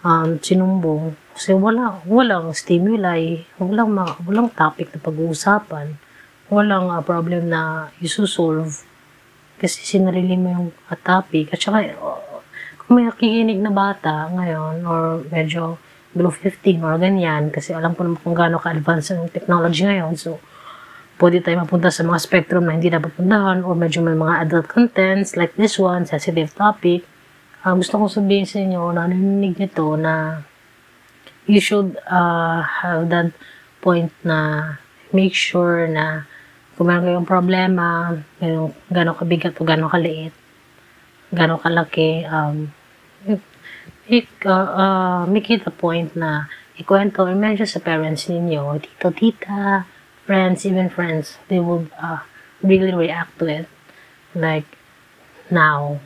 um, 0.00 0.40
sinumbong. 0.40 1.12
Kasi 1.36 1.52
wala, 1.52 2.00
walang 2.08 2.56
stimuli, 2.56 3.44
walang, 3.60 3.92
walang 4.24 4.48
topic 4.56 4.88
na 4.96 5.04
pag-uusapan, 5.04 6.00
walang 6.48 6.88
uh, 6.88 7.04
problem 7.04 7.52
na 7.52 7.92
isusolve. 8.00 8.88
Kasi 9.60 9.84
sinarili 9.84 10.40
mo 10.40 10.48
yung 10.48 10.68
uh, 10.72 10.96
topic. 10.96 11.52
At 11.52 11.60
saka, 11.60 11.92
uh, 11.92 12.40
kung 12.80 12.96
may 12.96 13.04
nakikinig 13.04 13.60
na 13.60 13.68
bata 13.68 14.32
ngayon, 14.32 14.80
or 14.88 15.20
medyo 15.28 15.76
below 16.16 16.30
15 16.30 16.80
or 16.80 16.96
ganyan, 16.96 17.52
kasi 17.52 17.76
alam 17.76 17.92
ko 17.92 18.08
naman 18.08 18.16
kung 18.24 18.32
gaano 18.32 18.56
ka-advance 18.56 19.12
ang 19.12 19.28
technology 19.28 19.84
ngayon. 19.84 20.16
So, 20.16 20.40
pwede 21.18 21.42
tayo 21.42 21.62
mapunta 21.62 21.90
sa 21.90 22.06
mga 22.06 22.18
spectrum 22.22 22.66
na 22.66 22.74
hindi 22.74 22.90
napapuntahan 22.90 23.66
or 23.66 23.74
medyo 23.74 24.02
may 24.02 24.14
mga 24.14 24.46
adult 24.46 24.66
contents 24.70 25.34
like 25.34 25.54
this 25.58 25.78
one, 25.78 26.06
sensitive 26.06 26.54
topic. 26.54 27.02
Uh, 27.64 27.80
gusto 27.80 27.96
kong 27.96 28.12
sabihin 28.12 28.44
sa 28.44 28.60
inyo, 28.60 28.92
naninig 28.92 29.56
nito 29.56 29.96
na 29.96 30.44
you 31.48 31.64
should 31.64 31.96
uh, 32.04 32.60
have 32.60 33.08
that 33.08 33.32
point 33.80 34.12
na 34.20 34.76
make 35.16 35.32
sure 35.32 35.88
na 35.88 36.28
kung 36.76 36.92
meron 36.92 37.08
kayong 37.08 37.24
problema, 37.24 38.20
yung 38.44 38.76
gano'ng 38.92 39.16
kabigat 39.16 39.56
o 39.56 39.64
gano'ng 39.64 39.88
kaliit, 39.88 40.36
gano'ng 41.32 41.64
kalaki, 41.64 42.28
um, 42.28 42.68
make, 44.12 44.28
uh, 44.44 44.68
uh, 44.76 45.20
make 45.24 45.48
it 45.48 45.64
a 45.64 45.72
point 45.72 46.12
na 46.12 46.52
ikwento 46.76 47.24
or 47.24 47.32
medyo 47.32 47.64
sa 47.64 47.80
parents 47.80 48.28
ninyo, 48.28 48.76
tito, 48.76 49.08
tita, 49.08 49.88
friends, 50.28 50.68
even 50.68 50.92
friends, 50.92 51.40
they 51.48 51.64
would 51.64 51.88
uh, 51.96 52.20
really 52.60 52.92
react 52.92 53.32
to 53.40 53.48
it. 53.48 53.66
Like 54.36 54.68
now, 55.48 56.04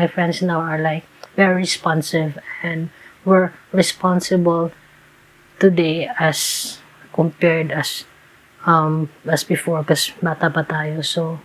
my 0.00 0.08
friends 0.08 0.40
now 0.40 0.64
are 0.64 0.80
like 0.80 1.04
very 1.36 1.60
responsive 1.60 2.40
and 2.64 2.88
were 3.28 3.52
responsible 3.68 4.72
today 5.60 6.08
as 6.16 6.80
compared 7.12 7.68
as 7.68 8.08
um 8.64 9.12
as 9.28 9.44
before 9.44 9.84
kasi 9.84 10.16
bata 10.24 10.48
pa 10.48 10.64
tayo. 10.64 11.04
So 11.04 11.36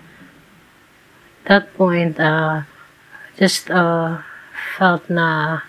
that 1.52 1.68
point 1.76 2.16
uh 2.16 2.64
just 3.36 3.68
uh 3.68 4.24
felt 4.80 5.04
na 5.12 5.60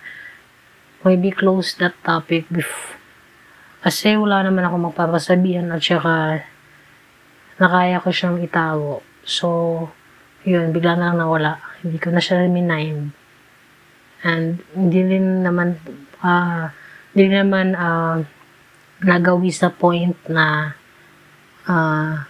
maybe 1.02 1.34
close 1.34 1.74
that 1.82 1.98
topic 2.06 2.46
before 2.46 2.94
kasi 3.82 4.14
wala 4.14 4.46
naman 4.46 4.62
ako 4.62 4.94
magpapasabihan 4.94 5.74
at 5.74 5.82
saka 5.82 6.46
nakaya 7.58 7.98
ko 7.98 8.14
siyang 8.14 8.38
itago. 8.46 9.02
So 9.26 9.46
yun 10.46 10.70
bigla 10.70 10.94
na 10.94 11.10
lang 11.10 11.18
nawala 11.18 11.65
hindi 11.86 12.02
ko 12.02 12.10
na 12.10 12.18
siya 12.18 12.50
minime 12.50 13.14
and 14.26 14.58
hindi 14.74 15.00
rin 15.06 15.46
naman 15.46 15.78
uh, 16.18 16.74
hindi 17.14 17.26
naman 17.30 17.78
uh, 17.78 18.26
nagawi 19.06 19.54
sa 19.54 19.70
point 19.70 20.18
na 20.26 20.74
uh, 21.70 22.26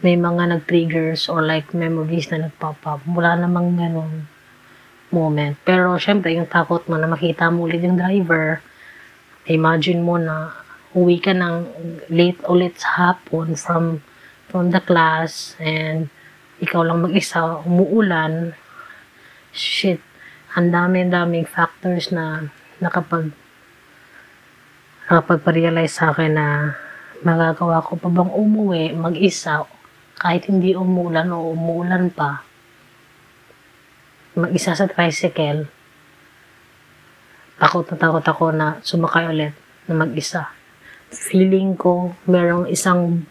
may 0.00 0.16
mga 0.16 0.56
nag-triggers 0.56 1.28
or 1.28 1.44
like 1.44 1.76
memories 1.76 2.32
na 2.32 2.48
nagpop-up. 2.48 3.04
Wala 3.04 3.36
namang 3.36 3.76
ganun 3.76 4.24
moment. 5.12 5.58
Pero, 5.66 5.98
syempre, 6.00 6.32
yung 6.32 6.48
takot 6.48 6.86
mo 6.88 6.96
na 6.96 7.10
makita 7.10 7.52
mo 7.52 7.68
ulit 7.68 7.84
yung 7.84 8.00
driver, 8.00 8.64
imagine 9.44 10.00
mo 10.00 10.16
na 10.16 10.54
uwi 10.96 11.20
ka 11.20 11.34
ng 11.34 11.68
late 12.10 12.40
ulit 12.50 12.78
sa 12.78 13.14
hapon 13.14 13.54
from 13.54 14.02
from 14.50 14.74
the 14.74 14.82
class 14.82 15.54
and 15.62 16.10
ikaw 16.60 16.84
lang 16.84 17.00
mag-isa, 17.00 17.64
umuulan, 17.64 18.52
shit, 19.50 20.04
ang 20.52 20.68
dami-daming 20.68 21.48
factors 21.48 22.12
na 22.12 22.52
nakapag 22.84 23.32
nakapagpa-realize 25.08 25.96
sa 25.96 26.14
akin 26.14 26.32
na 26.38 26.46
magagawa 27.26 27.82
ko 27.82 27.98
pa 27.98 28.06
bang 28.06 28.30
umuwi 28.30 28.94
mag-isa 28.94 29.66
kahit 30.20 30.46
hindi 30.46 30.76
umulan 30.76 31.32
o 31.32 31.50
umuulan 31.56 32.12
pa. 32.12 32.44
Mag-isa 34.36 34.76
sa 34.76 34.86
tricycle. 34.86 35.66
Takot 37.58 37.88
na 37.88 37.96
takot 37.96 38.24
ako 38.24 38.44
na 38.54 38.78
sumakay 38.84 39.26
ulit 39.32 39.56
na 39.88 39.96
mag-isa. 39.96 40.52
Feeling 41.10 41.74
ko 41.74 42.14
merong 42.28 42.70
isang 42.70 43.26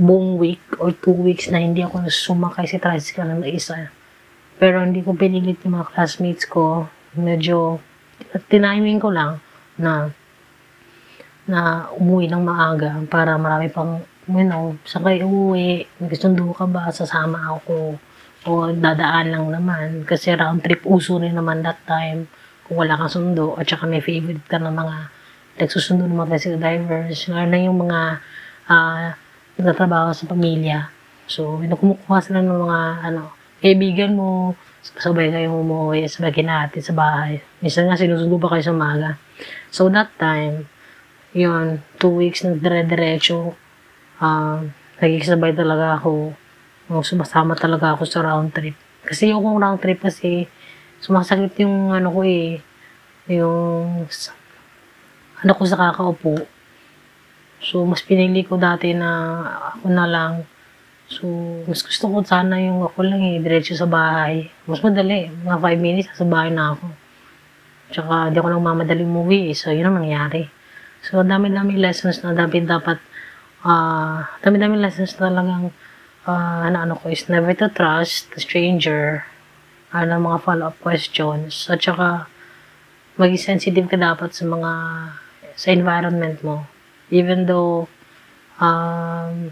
buong 0.00 0.40
week 0.40 0.64
or 0.80 0.96
two 0.96 1.12
weeks 1.12 1.52
na 1.52 1.60
hindi 1.60 1.84
ako 1.84 2.08
sumakay 2.08 2.64
sa 2.64 2.80
tricycle 2.80 3.28
na 3.28 3.36
mag-isa 3.36 3.92
pero 4.60 4.84
hindi 4.84 5.00
ko 5.00 5.16
pinilit 5.16 5.64
yung 5.64 5.80
mga 5.80 5.96
classmates 5.96 6.44
ko. 6.44 6.84
Medyo 7.16 7.80
tiniming 8.52 9.00
ko 9.00 9.08
lang 9.08 9.40
na 9.80 10.12
na 11.48 11.88
umuwi 11.96 12.28
ng 12.28 12.44
maaga 12.44 13.00
para 13.08 13.40
marami 13.40 13.72
pang, 13.72 14.04
you 14.28 14.44
know, 14.44 14.76
sakay 14.84 15.24
umuwi, 15.24 15.88
nagsundo 15.96 16.52
ka 16.52 16.68
ba, 16.68 16.92
sasama 16.92 17.56
ako, 17.56 17.96
o 18.44 18.68
dadaan 18.76 19.32
lang 19.32 19.46
naman. 19.48 20.04
Kasi 20.04 20.36
round 20.36 20.60
trip 20.60 20.84
uso 20.84 21.16
rin 21.16 21.32
naman 21.32 21.64
that 21.64 21.80
time. 21.88 22.28
Kung 22.68 22.84
wala 22.84 23.00
kang 23.00 23.10
sundo. 23.10 23.56
At 23.56 23.64
saka 23.64 23.88
may 23.88 24.04
favorite 24.04 24.44
ka 24.44 24.60
ng 24.60 24.76
mga 24.76 24.96
nagsusundo 25.56 26.04
ng 26.04 26.20
mga 26.20 26.36
tricycle 26.36 26.60
drivers, 26.60 27.18
lalo 27.32 27.48
na 27.48 27.58
yung 27.64 27.78
mga 27.80 28.00
uh, 28.68 29.08
nagtatrabaho 29.60 30.16
sa 30.16 30.24
pamilya. 30.24 30.88
So, 31.28 31.60
kumukuha 31.60 32.18
sila 32.24 32.40
ng 32.42 32.58
mga 32.64 32.80
ano, 33.06 33.30
kaibigan 33.60 34.16
mo, 34.16 34.56
sabay 34.80 35.28
kayo 35.28 35.52
umuwi, 35.60 36.08
sabay 36.08 36.32
kinati 36.32 36.80
sa 36.80 36.96
bahay. 36.96 37.44
Minsan 37.60 37.86
nga 37.86 38.00
sinusundo 38.00 38.40
pa 38.40 38.56
kayo 38.56 38.72
sa 38.72 38.74
maga. 38.74 39.20
So, 39.68 39.92
that 39.92 40.10
time, 40.16 40.66
yun, 41.36 41.84
two 42.00 42.10
weeks 42.10 42.42
nagdire-diretso. 42.42 43.54
Uh, 44.18 44.66
nagkikisabay 44.98 45.54
talaga 45.54 46.00
ako. 46.00 46.34
Sumasama 47.04 47.54
talaga 47.54 47.94
ako 47.94 48.02
sa 48.08 48.24
round 48.24 48.50
trip. 48.50 48.74
Kasi 49.06 49.30
yung 49.30 49.44
round 49.44 49.78
trip 49.78 50.02
kasi, 50.02 50.48
sumasakit 50.98 51.54
yung 51.62 51.94
ano 51.94 52.10
ko 52.10 52.20
eh, 52.26 52.58
yung 53.30 54.04
ano 55.40 55.52
ko 55.54 55.62
sa 55.64 55.78
kakaupo. 55.78 56.59
So, 57.60 57.84
mas 57.84 58.00
pinili 58.00 58.40
ko 58.40 58.56
dati 58.56 58.96
na 58.96 59.10
ako 59.76 59.86
na 59.92 60.08
lang. 60.08 60.48
So, 61.12 61.28
mas 61.68 61.84
gusto 61.84 62.08
ko 62.08 62.24
sana 62.24 62.56
yung 62.56 62.80
ako 62.88 63.04
lang 63.04 63.20
eh, 63.20 63.36
diretso 63.36 63.76
sa 63.76 63.84
bahay. 63.84 64.48
Mas 64.64 64.80
madali, 64.80 65.28
mga 65.28 65.58
5 65.60 65.76
minutes, 65.76 66.08
sa 66.16 66.24
bahay 66.24 66.48
na 66.48 66.72
ako. 66.72 66.86
Tsaka, 67.92 68.32
di 68.32 68.40
ako 68.40 68.48
nang 68.48 68.64
mamadaling 68.64 69.12
movie 69.12 69.52
eh. 69.52 69.56
So, 69.58 69.76
yun 69.76 69.92
ang 69.92 70.00
nangyari. 70.00 70.48
So, 71.04 71.20
dami-dami 71.20 71.76
lessons 71.76 72.24
na 72.24 72.32
dapat 72.32 72.64
dapat, 72.64 72.96
uh, 73.66 74.24
dami-dami 74.40 74.80
lessons 74.80 75.12
na 75.20 75.28
talagang, 75.28 75.64
uh, 76.24 76.58
ano, 76.64 76.76
ano 76.80 76.94
ko 76.96 77.12
is 77.12 77.28
never 77.28 77.52
to 77.52 77.68
trust 77.68 78.32
the 78.32 78.40
stranger, 78.40 79.28
ano, 79.92 80.16
mga 80.16 80.38
follow-up 80.48 80.80
questions, 80.80 81.68
at 81.68 81.84
saka, 81.84 82.24
maging 83.20 83.40
sensitive 83.52 83.84
ka 83.90 84.00
dapat 84.00 84.32
sa 84.32 84.48
mga, 84.48 84.72
sa 85.60 85.68
environment 85.76 86.40
mo. 86.40 86.64
Even 87.10 87.46
though, 87.46 87.90
um, 88.58 89.50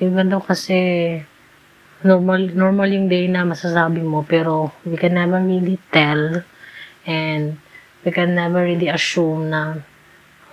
even 0.00 0.28
though 0.28 0.40
kasi, 0.40 1.20
normal, 2.04 2.48
normal 2.52 2.88
yung 2.88 3.08
day 3.08 3.28
na 3.28 3.44
masasabi 3.44 4.00
mo, 4.00 4.24
pero 4.24 4.72
we 4.84 4.96
can 4.96 5.14
never 5.14 5.40
really 5.40 5.78
tell, 5.92 6.42
and 7.04 7.60
we 8.04 8.10
can 8.10 8.34
never 8.34 8.64
really 8.64 8.88
assume 8.88 9.52
na 9.52 9.80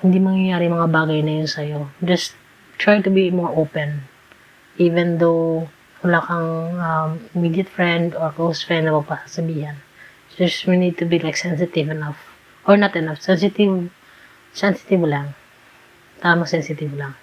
hindi 0.03 0.19
mangyayari 0.19 0.67
mga 0.67 0.91
bagay 0.91 1.19
na 1.23 1.33
yun 1.43 1.49
sa'yo. 1.49 1.87
Just 2.03 2.35
try 2.75 2.99
to 2.99 3.07
be 3.07 3.31
more 3.31 3.51
open. 3.55 4.03
Even 4.75 5.21
though 5.21 5.71
wala 6.03 6.19
kang 6.19 6.51
um, 6.83 7.09
immediate 7.31 7.71
friend 7.71 8.11
or 8.19 8.35
close 8.35 8.59
friend 8.59 8.85
na 8.85 8.99
mapasasabihan. 8.99 9.79
Just 10.35 10.67
we 10.67 10.75
need 10.75 10.99
to 10.99 11.07
be 11.07 11.17
like 11.17 11.39
sensitive 11.39 11.87
enough. 11.87 12.19
Or 12.67 12.75
not 12.75 12.91
enough. 12.99 13.23
Sensitive. 13.23 13.87
Sensitive 14.51 14.99
lang. 15.07 15.31
Tamang 16.23 16.47
sensitive 16.47 16.95
lang. 16.95 17.19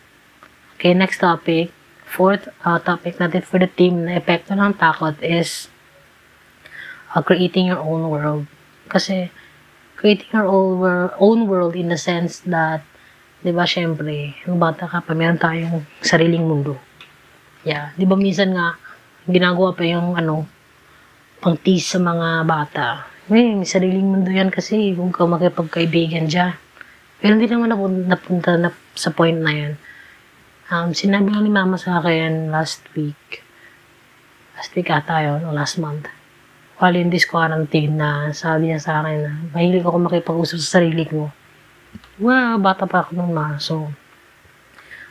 Okay, 0.76 0.92
next 0.92 1.24
topic. 1.24 1.72
Fourth 2.04 2.52
uh, 2.68 2.76
topic 2.76 3.16
natin 3.16 3.40
for 3.40 3.56
the 3.56 3.70
team 3.70 4.04
na 4.04 4.20
epekto 4.20 4.52
ng 4.52 4.76
takot 4.76 5.16
is 5.24 5.72
uh, 7.16 7.24
creating 7.24 7.72
your 7.72 7.80
own 7.80 8.12
world. 8.12 8.44
Kasi 8.92 9.32
creating 9.96 10.36
our 10.36 10.44
own 10.44 10.76
world, 10.76 11.10
own 11.16 11.48
world 11.48 11.72
in 11.72 11.88
the 11.88 11.96
sense 11.96 12.44
that, 12.44 12.84
di 13.40 13.56
ba, 13.56 13.64
syempre, 13.64 14.36
nung 14.44 14.60
bata 14.60 14.84
ka 14.84 15.00
pa, 15.00 15.16
meron 15.16 15.40
tayong 15.40 15.88
sariling 16.04 16.44
mundo. 16.44 16.76
Yeah. 17.64 17.96
Di 17.96 18.04
ba, 18.04 18.20
minsan 18.20 18.52
nga, 18.52 18.76
ginagawa 19.24 19.72
pa 19.72 19.84
yung, 19.88 20.16
ano, 20.16 20.44
pang 21.40 21.56
sa 21.80 21.96
mga 21.96 22.28
bata. 22.44 23.08
May, 23.32 23.56
may 23.56 23.64
sariling 23.64 24.04
mundo 24.04 24.28
yan 24.28 24.52
kasi 24.52 24.92
kung 24.92 25.08
ka 25.08 25.24
makipagkaibigan 25.24 26.28
dyan. 26.28 26.52
Pero 27.20 27.36
hindi 27.36 27.46
naman 27.46 27.68
napunta, 27.68 28.04
napunta 28.08 28.50
na 28.56 28.70
sa 28.96 29.12
point 29.12 29.36
na 29.36 29.52
yan. 29.52 29.72
Um, 30.72 30.96
sinabi 30.96 31.28
nga 31.30 31.44
ni 31.44 31.52
mama 31.52 31.76
sa 31.76 32.00
akin 32.00 32.48
last 32.48 32.82
week. 32.96 33.44
Last 34.56 34.72
week 34.72 34.88
ata 34.88 35.20
yun, 35.20 35.44
o 35.44 35.52
last 35.52 35.76
month 35.76 36.08
while 36.80 36.96
in 36.96 37.12
this 37.12 37.28
quarantine 37.28 38.00
na 38.00 38.32
sabi 38.32 38.72
niya 38.72 38.80
sa 38.80 39.04
akin 39.04 39.18
na 39.20 39.32
mahilig 39.52 39.84
ako 39.84 40.00
makipag-usap 40.00 40.58
sa 40.64 40.80
sarili 40.80 41.04
ko. 41.04 41.28
Well, 42.16 42.56
bata 42.56 42.88
pa 42.88 43.04
ako 43.04 43.20
nung 43.20 43.36
ma. 43.36 43.60
So, 43.60 43.92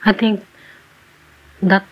I 0.02 0.18
think 0.18 0.42
that 1.62 1.86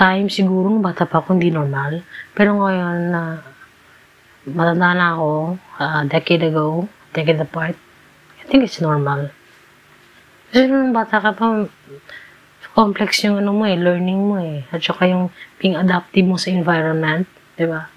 time 0.00 0.32
siguro 0.32 0.80
bata 0.80 1.04
pa 1.04 1.20
ako 1.20 1.36
hindi 1.36 1.52
normal. 1.52 2.00
Pero 2.32 2.56
ngayon 2.56 2.98
na 3.12 3.22
uh, 3.36 4.48
matanda 4.48 4.96
na 4.96 5.06
ako, 5.12 5.60
a 5.76 5.84
uh, 5.84 6.02
decade 6.08 6.48
ago, 6.48 6.88
decade 7.12 7.44
apart, 7.44 7.76
I 8.40 8.44
think 8.48 8.64
it's 8.64 8.80
normal. 8.80 9.28
Kasi 10.52 10.68
nung 10.68 10.92
bata 10.92 11.16
ka 11.16 11.32
pa, 11.32 11.64
complex 12.76 13.24
yung 13.24 13.40
ano 13.40 13.56
mo 13.56 13.64
eh, 13.64 13.80
learning 13.80 14.20
mo 14.20 14.36
eh. 14.36 14.68
At 14.68 14.84
saka 14.84 15.08
yung 15.08 15.32
being 15.56 15.80
adaptive 15.80 16.28
mo 16.28 16.36
sa 16.36 16.52
environment, 16.52 17.24
di 17.56 17.64
ba? 17.64 17.88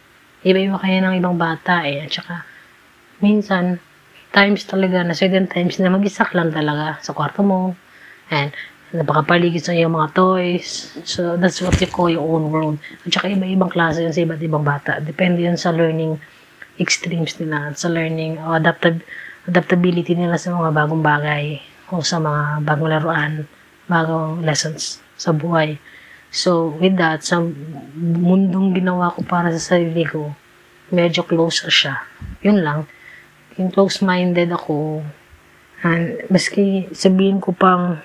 iba-iba 0.46 0.78
kaya 0.78 1.02
ng 1.02 1.18
ibang 1.18 1.36
bata 1.36 1.84
eh. 1.84 2.06
At 2.06 2.14
saka, 2.14 2.46
minsan, 3.20 3.82
times 4.30 4.64
talaga, 4.70 5.02
na 5.02 5.18
certain 5.18 5.50
times 5.50 5.82
na 5.82 5.90
mag-isak 5.90 6.32
lang 6.38 6.54
talaga 6.54 7.02
sa 7.02 7.12
kwarto 7.18 7.42
mo. 7.42 7.74
And, 8.30 8.54
napakapaligid 8.94 9.66
sa 9.66 9.74
iyong 9.74 9.92
mga 9.92 10.14
toys. 10.16 10.96
So, 11.04 11.36
that's 11.36 11.60
what 11.60 11.76
you 11.82 11.90
call 11.90 12.08
your 12.08 12.24
own 12.24 12.54
world. 12.54 12.78
At 13.04 13.12
saka, 13.12 13.34
iba-ibang 13.34 13.74
klase 13.74 14.06
yun 14.06 14.14
sa 14.14 14.22
iba't 14.22 14.40
ibang 14.40 14.64
bata. 14.64 15.02
Depende 15.02 15.42
yun 15.44 15.58
sa 15.58 15.74
learning 15.74 16.22
extremes 16.80 17.36
nila 17.42 17.74
at 17.74 17.76
sa 17.82 17.92
learning 17.92 18.40
o 18.40 18.56
adaptab 18.56 19.00
adaptability 19.48 20.12
nila 20.12 20.36
sa 20.36 20.52
mga 20.52 20.76
bagong 20.76 21.00
bagay 21.00 21.64
o 21.94 22.02
sa 22.02 22.18
mga 22.18 22.66
bagong 22.66 22.92
laruan 22.92 23.34
bagong 23.86 24.42
lessons 24.42 25.02
sa 25.16 25.32
buhay. 25.32 25.78
So, 26.34 26.76
with 26.82 27.00
that, 27.00 27.24
sa 27.24 27.40
mundong 27.96 28.76
ginawa 28.76 29.14
ko 29.16 29.24
para 29.24 29.54
sa 29.56 29.78
sarili 29.78 30.04
ko, 30.04 30.36
medyo 30.92 31.24
closer 31.24 31.72
siya. 31.72 32.04
Yun 32.44 32.60
lang. 32.66 32.90
Yung 33.56 33.72
close-minded 33.72 34.52
ako, 34.52 35.06
and 35.86 36.28
maski 36.28 36.92
sabihin 36.92 37.40
ko 37.40 37.56
pang, 37.56 38.04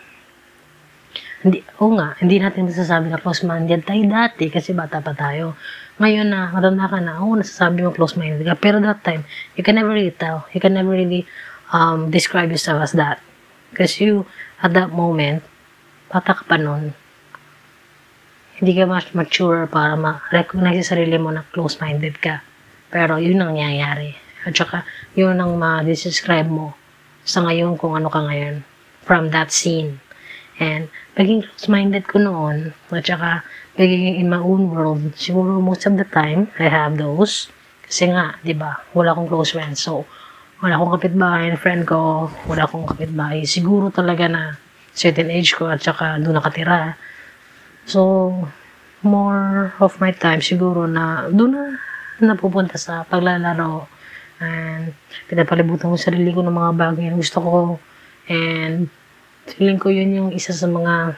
hindi, 1.41 1.65
oo 1.81 1.97
nga, 1.97 2.15
hindi 2.21 2.37
natin 2.39 2.69
masasabi 2.69 3.09
na 3.09 3.19
close-minded 3.19 3.83
tayo 3.83 4.05
dati 4.05 4.53
kasi 4.53 4.77
bata 4.77 5.01
pa 5.01 5.17
tayo. 5.17 5.57
Ngayon 5.99 6.29
na, 6.29 6.53
matanda 6.55 6.87
ka 6.87 7.01
na, 7.03 7.25
oo, 7.25 7.35
nasasabi 7.35 7.83
mo 7.83 7.91
close-minded 7.91 8.47
ka. 8.47 8.55
Pero 8.55 8.79
that 8.79 9.03
time, 9.03 9.27
you 9.59 9.65
can 9.67 9.75
never 9.75 9.91
really 9.91 10.15
tell. 10.15 10.47
You 10.55 10.61
can 10.63 10.77
never 10.77 10.93
really 10.93 11.27
um, 11.75 12.13
describe 12.15 12.53
yourself 12.53 12.85
as 12.85 12.95
that. 12.95 13.19
Because 13.71 14.03
you, 14.03 14.27
at 14.63 14.75
that 14.75 14.91
moment, 14.91 15.47
bata 16.11 16.35
ka 16.35 16.43
pa 16.45 16.59
nun, 16.59 16.95
hindi 18.61 18.77
ka 18.77 18.85
mas 18.85 19.09
mature 19.17 19.65
para 19.65 19.97
ma-recognize 19.97 20.85
sa 20.85 20.93
sarili 20.93 21.17
mo 21.17 21.33
na 21.33 21.49
close-minded 21.55 22.21
ka. 22.21 22.45
Pero 22.93 23.17
yun 23.17 23.41
ang 23.41 23.57
nangyayari. 23.57 24.19
At 24.45 24.53
saka, 24.53 24.85
yun 25.17 25.41
ang 25.41 25.57
ma-describe 25.57 26.51
mo 26.51 26.77
sa 27.25 27.41
ngayon 27.47 27.81
kung 27.81 27.97
ano 27.97 28.13
ka 28.13 28.21
ngayon 28.21 28.61
from 29.07 29.33
that 29.33 29.49
scene. 29.49 30.03
And, 30.61 30.93
pagiging 31.17 31.49
close-minded 31.49 32.05
ko 32.05 32.21
noon, 32.21 32.77
at 32.93 33.09
saka, 33.09 33.47
pagiging 33.81 34.21
in 34.21 34.29
my 34.29 34.45
own 34.45 34.69
world, 34.69 35.17
siguro 35.17 35.57
most 35.57 35.89
of 35.89 35.97
the 35.97 36.05
time, 36.05 36.53
I 36.61 36.69
have 36.69 37.01
those. 37.01 37.49
Kasi 37.89 38.13
nga, 38.13 38.37
di 38.45 38.53
ba, 38.53 38.85
wala 38.93 39.17
akong 39.17 39.33
close 39.33 39.57
friends. 39.57 39.81
So, 39.81 40.05
wala 40.61 40.77
akong 40.77 40.93
kapitbahay 41.01 41.57
friend 41.57 41.89
ko, 41.89 42.29
wala 42.45 42.69
akong 42.69 42.85
kapitbahay. 42.85 43.49
Siguro 43.49 43.89
talaga 43.89 44.29
na 44.29 44.43
certain 44.93 45.33
age 45.33 45.57
ko 45.57 45.73
at 45.73 45.81
saka 45.81 46.21
doon 46.21 46.37
nakatira. 46.37 47.01
So, 47.89 48.33
more 49.01 49.73
of 49.81 49.97
my 49.97 50.13
time 50.13 50.45
siguro 50.45 50.85
na 50.85 51.33
doon 51.33 51.57
na 51.57 51.65
napupunta 52.21 52.77
sa 52.77 53.09
paglalaro 53.09 53.89
and 54.45 54.93
pinapalibutan 55.25 55.89
ko 55.89 55.97
sarili 55.97 56.29
ko 56.37 56.45
ng 56.45 56.53
mga 56.53 56.73
bagay 56.77 57.09
na 57.09 57.17
gusto 57.17 57.41
ko 57.41 57.57
and 58.29 58.93
feeling 59.49 59.81
ko 59.81 59.89
yun 59.89 60.13
yung 60.13 60.31
isa 60.37 60.53
sa 60.53 60.69
mga 60.69 61.17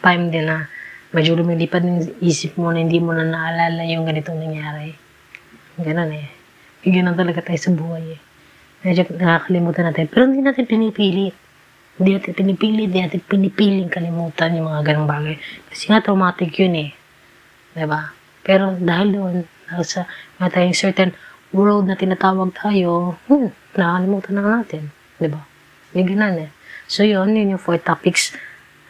time 0.00 0.32
din 0.32 0.48
na 0.48 0.64
medyo 1.12 1.36
lumilipad 1.36 1.84
ng 1.84 2.24
isip 2.24 2.56
mo 2.56 2.72
na 2.72 2.80
hindi 2.80 2.96
mo 2.96 3.12
na 3.12 3.28
naalala 3.28 3.84
yung 3.84 4.08
ganitong 4.08 4.40
nangyari. 4.40 4.96
Ganun 5.76 6.12
eh. 6.16 6.41
Ganun 6.82 7.14
talaga 7.14 7.40
tayo 7.46 7.58
sa 7.58 7.70
buhay 7.70 8.18
eh. 8.18 8.20
Medyo 8.82 9.14
nakakalimutan 9.14 9.86
natin. 9.86 10.10
Pero 10.10 10.26
hindi 10.26 10.42
natin 10.42 10.66
pinipilit. 10.66 11.34
Hindi 11.94 12.10
natin 12.18 12.32
pinipilit, 12.34 12.88
hindi 12.90 13.00
natin 13.06 13.22
pinipiling 13.22 13.86
kalimutan 13.86 14.58
yung 14.58 14.66
mga 14.66 14.82
ganong 14.90 15.06
bagay. 15.06 15.36
Kasi 15.70 15.92
nga 15.92 16.02
traumatic 16.02 16.50
yun 16.58 16.74
eh. 16.74 16.90
Diba? 17.78 18.10
Pero 18.42 18.74
dahil 18.74 19.08
doon, 19.14 19.36
dahil 19.70 19.84
sa 19.86 20.10
nga 20.42 20.50
tayong 20.50 20.74
certain 20.74 21.14
world 21.54 21.86
na 21.86 21.94
tinatawag 21.94 22.50
tayo, 22.58 23.14
hmm, 23.30 23.54
nakakalimutan 23.78 24.32
na 24.34 24.42
natin. 24.42 24.90
Diba? 25.22 25.46
Yung 25.94 26.08
ganun 26.10 26.50
eh. 26.50 26.50
So 26.90 27.06
yun, 27.06 27.38
yun 27.38 27.54
yung 27.54 27.62
four 27.62 27.78
topics 27.78 28.34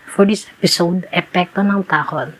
for 0.08 0.24
this 0.24 0.48
episode, 0.58 1.04
epekto 1.12 1.60
ng 1.60 1.84
takot. 1.84 2.32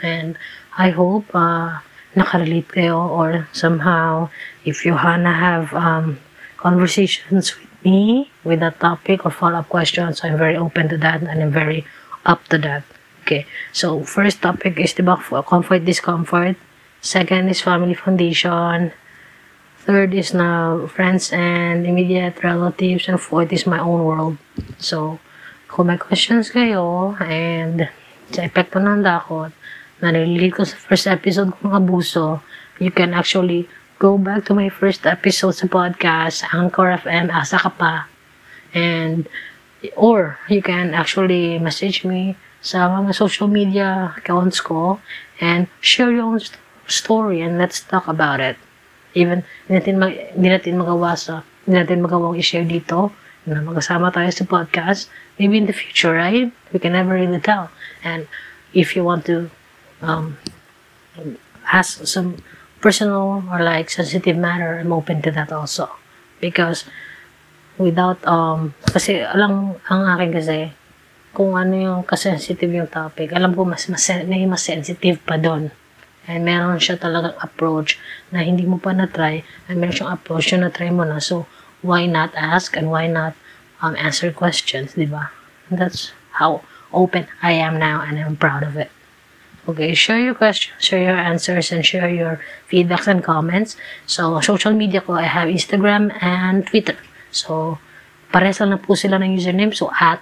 And 0.00 0.38
I 0.78 0.94
hope 0.94 1.26
uh, 1.34 1.82
nakarelate 2.16 2.68
kayo 2.68 2.98
or 2.98 3.46
somehow 3.52 4.28
if 4.64 4.84
you 4.84 4.94
wanna 4.94 5.32
have 5.32 5.72
um, 5.74 6.18
conversations 6.56 7.56
with 7.56 7.70
me 7.84 8.30
with 8.44 8.60
that 8.60 8.80
topic 8.80 9.24
or 9.24 9.30
follow-up 9.30 9.68
questions, 9.68 10.20
I'm 10.22 10.36
very 10.36 10.56
open 10.56 10.88
to 10.90 10.98
that 10.98 11.22
and 11.22 11.42
I'm 11.42 11.50
very 11.52 11.86
up 12.26 12.46
to 12.48 12.58
that. 12.58 12.84
Okay, 13.22 13.46
so 13.72 14.02
first 14.02 14.42
topic 14.42 14.78
is 14.80 14.94
diba, 14.94 15.16
comfort, 15.46 15.84
discomfort. 15.84 16.56
Second 17.00 17.48
is 17.48 17.60
family 17.60 17.94
foundation. 17.94 18.92
Third 19.80 20.12
is 20.12 20.34
now 20.34 20.86
friends 20.86 21.32
and 21.32 21.86
immediate 21.86 22.42
relatives. 22.44 23.08
And 23.08 23.20
fourth 23.20 23.52
is 23.52 23.66
my 23.66 23.78
own 23.80 24.04
world. 24.04 24.36
So, 24.76 25.18
kung 25.68 25.88
may 25.88 25.96
questions 25.96 26.52
kayo 26.52 27.16
and 27.16 27.88
sa 28.28 28.44
epekto 28.44 28.82
ng 28.82 29.00
dakot, 29.00 29.56
na 30.00 30.12
nililid 30.12 30.56
ko 30.56 30.64
sa 30.64 30.76
first 30.76 31.06
episode 31.06 31.52
ng 31.60 31.72
abuso, 31.76 32.40
you 32.80 32.88
can 32.88 33.12
actually 33.12 33.68
go 34.00 34.16
back 34.16 34.48
to 34.48 34.56
my 34.56 34.72
first 34.72 35.04
episode 35.04 35.52
sa 35.52 35.68
podcast, 35.68 36.40
Anchor 36.56 36.88
FM, 37.04 37.28
asa 37.28 37.60
ka 37.60 37.68
pa. 37.68 38.08
And, 38.72 39.28
or 39.92 40.40
you 40.48 40.64
can 40.64 40.96
actually 40.96 41.60
message 41.60 42.04
me 42.08 42.40
sa 42.64 42.88
mga 42.88 43.12
social 43.12 43.48
media 43.48 44.16
accounts 44.16 44.64
ko 44.64 45.00
and 45.40 45.68
share 45.84 46.08
your 46.08 46.24
own 46.24 46.40
st- 46.40 46.56
story 46.88 47.44
and 47.44 47.60
let's 47.60 47.84
talk 47.84 48.08
about 48.08 48.40
it. 48.40 48.56
Even, 49.12 49.44
hindi 49.68 49.84
natin, 49.84 49.96
mag, 50.00 50.16
hindi 50.32 50.48
natin 50.48 50.80
magawa 50.80 51.12
sa, 51.12 51.44
hindi 51.68 51.76
natin 51.76 52.00
magawang 52.00 52.40
i-share 52.40 52.64
dito 52.64 53.12
na 53.44 53.60
magkasama 53.60 54.08
tayo 54.16 54.32
sa 54.32 54.48
podcast. 54.48 55.12
Maybe 55.36 55.60
in 55.60 55.68
the 55.68 55.76
future, 55.76 56.16
right? 56.16 56.48
We 56.72 56.80
can 56.80 56.96
never 56.96 57.16
really 57.16 57.40
tell. 57.40 57.68
And 58.00 58.24
if 58.72 58.96
you 58.96 59.04
want 59.04 59.28
to 59.28 59.52
um, 60.02 60.36
ask 61.68 62.04
some 62.06 62.40
personal 62.80 63.44
or 63.50 63.60
like 63.62 63.90
sensitive 63.90 64.36
matter, 64.36 64.80
I'm 64.80 64.92
open 64.92 65.22
to 65.22 65.30
that 65.32 65.52
also. 65.52 65.88
Because 66.40 66.84
without, 67.76 68.20
um, 68.26 68.74
kasi 68.84 69.20
alam, 69.20 69.76
ang 69.88 70.02
akin 70.08 70.30
kasi, 70.32 70.72
kung 71.30 71.54
ano 71.54 71.74
yung 71.76 72.00
kasensitive 72.02 72.72
yung 72.72 72.90
topic, 72.90 73.30
alam 73.30 73.54
ko 73.54 73.62
mas, 73.62 73.86
mas 73.86 74.02
may 74.26 74.42
mas 74.48 74.66
sensitive 74.66 75.22
pa 75.22 75.38
doon. 75.38 75.70
And 76.26 76.44
meron 76.44 76.82
siya 76.82 77.00
talagang 77.00 77.38
approach 77.40 77.96
na 78.34 78.44
hindi 78.44 78.68
mo 78.68 78.76
pa 78.76 78.92
na-try, 78.92 79.42
and 79.68 79.80
meron 79.80 79.94
siyang 79.94 80.14
approach 80.14 80.52
na 80.52 80.68
na-try 80.68 80.90
mo 80.92 81.06
na. 81.06 81.22
So, 81.22 81.46
why 81.80 82.04
not 82.04 82.34
ask 82.36 82.76
and 82.76 82.92
why 82.92 83.08
not 83.08 83.32
um, 83.80 83.96
answer 83.96 84.28
questions, 84.32 84.94
di 84.94 85.08
ba? 85.08 85.32
That's 85.72 86.12
how 86.36 86.64
open 86.92 87.30
I 87.40 87.56
am 87.56 87.78
now 87.78 88.02
and 88.02 88.18
I'm 88.18 88.36
proud 88.36 88.62
of 88.66 88.76
it. 88.76 88.90
Okay, 89.70 89.94
share 89.94 90.18
your 90.18 90.34
questions, 90.34 90.82
share 90.82 90.98
your 90.98 91.14
answers, 91.14 91.70
and 91.70 91.86
share 91.86 92.10
your 92.10 92.42
feedbacks 92.66 93.06
and 93.06 93.22
comments. 93.22 93.76
So, 94.02 94.40
social 94.40 94.74
media 94.74 95.00
ko, 95.00 95.14
I 95.14 95.30
have 95.30 95.46
Instagram 95.46 96.10
and 96.18 96.66
Twitter. 96.66 96.98
So, 97.30 97.78
pares 98.34 98.58
lang 98.58 98.74
na 98.74 98.82
po 98.82 98.98
sila 98.98 99.22
ng 99.22 99.38
username. 99.38 99.70
So, 99.70 99.94
at 99.94 100.18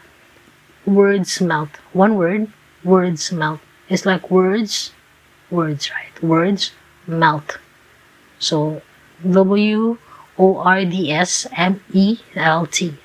words 0.85 1.41
melt. 1.41 1.73
One 1.97 2.21
word, 2.21 2.53
words 2.85 3.33
melt. 3.33 3.65
It's 3.89 4.05
like 4.05 4.29
words, 4.29 4.93
words, 5.49 5.89
right? 5.97 6.13
Words 6.21 6.77
melt. 7.09 7.57
So, 8.37 8.85
W 9.25 9.97
O 10.37 10.47
R 10.61 10.85
D 10.85 11.09
S 11.09 11.49
M 11.57 11.81
E 11.97 12.21
L 12.37 12.69
T 12.69 13.01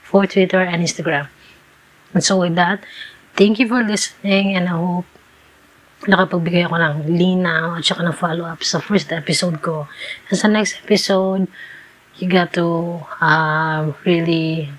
for 0.00 0.24
Twitter 0.24 0.64
and 0.64 0.80
Instagram. 0.80 1.28
And 2.16 2.24
so, 2.24 2.40
with 2.40 2.56
that, 2.56 2.80
thank 3.36 3.60
you 3.60 3.68
for 3.68 3.84
listening, 3.84 4.56
and 4.56 4.72
I 4.72 4.80
hope 4.80 5.04
nakapagbigay 6.06 6.66
ako 6.66 6.76
ng 6.78 6.96
linaw 7.14 7.78
at 7.78 7.84
saka 7.84 8.02
ng 8.06 8.16
follow-up 8.16 8.62
sa 8.62 8.78
first 8.78 9.10
episode 9.10 9.58
ko. 9.62 9.90
And 10.30 10.38
sa 10.38 10.46
next 10.46 10.82
episode, 10.82 11.50
you 12.16 12.26
got 12.30 12.54
to 12.56 13.00
uh, 13.20 13.92
really 14.06 14.70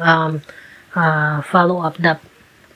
um, 0.00 0.42
uh, 0.96 1.40
follow 1.46 1.84
up 1.84 1.96
that 2.02 2.20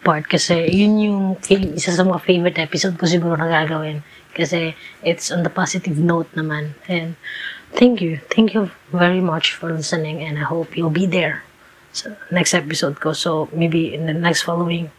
part. 0.04 0.28
Kasi 0.28 0.68
yun 0.70 1.00
yung 1.00 1.24
isa 1.48 1.90
sa 1.90 2.04
mga 2.04 2.20
favorite 2.22 2.60
episode 2.60 2.94
ko 3.00 3.08
siguro 3.08 3.34
na 3.40 3.50
gagawin. 3.50 4.04
Kasi 4.36 4.76
it's 5.02 5.32
on 5.32 5.42
the 5.42 5.52
positive 5.52 5.98
note 5.98 6.30
naman. 6.36 6.76
And 6.86 7.16
thank 7.74 8.04
you. 8.04 8.20
Thank 8.30 8.54
you 8.54 8.70
very 8.92 9.24
much 9.24 9.56
for 9.56 9.72
listening 9.72 10.22
and 10.22 10.38
I 10.38 10.46
hope 10.46 10.76
you'll 10.76 10.94
be 10.94 11.08
there 11.08 11.42
sa 11.94 12.14
next 12.30 12.52
episode 12.54 12.98
ko. 12.98 13.14
So 13.14 13.48
maybe 13.54 13.94
in 13.94 14.06
the 14.06 14.14
next 14.14 14.42
following 14.42 14.90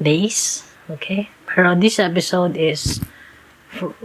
days. 0.00 0.64
Okay 0.90 1.30
pero 1.54 1.74
this 1.74 1.98
episode 1.98 2.54
is 2.54 3.02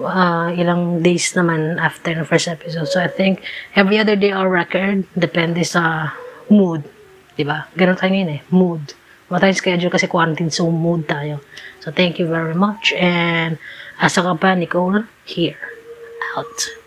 uh, 0.01 0.49
ilang 0.53 1.01
days 1.01 1.34
naman 1.34 1.77
after 1.81 2.13
the 2.13 2.25
first 2.25 2.49
episode 2.49 2.86
so 2.89 3.01
I 3.01 3.10
think 3.10 3.45
every 3.73 3.97
other 3.97 4.17
day 4.17 4.34
our 4.34 4.49
record 4.49 5.05
depende 5.17 5.65
sa 5.65 6.13
mood 6.49 6.86
Diba? 7.36 7.67
Ganun 7.75 7.99
tayo 7.99 8.12
ngayon 8.15 8.39
eh. 8.39 8.41
Mood. 8.47 8.95
Wala 9.27 9.43
tayong 9.43 9.60
schedule 9.60 9.91
kasi 9.91 10.08
quarantine, 10.08 10.47
so 10.47 10.71
mood 10.71 11.03
tayo. 11.03 11.43
So, 11.84 11.91
thank 11.91 12.17
you 12.17 12.31
very 12.31 12.55
much. 12.55 12.95
And, 12.95 13.60
asa 13.99 14.23
ka 14.23 14.34
pa, 14.39 14.55
Nicole? 14.55 15.03
Here. 15.27 15.60
Out. 16.39 16.85